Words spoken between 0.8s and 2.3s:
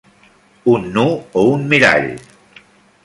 nu o un mirall.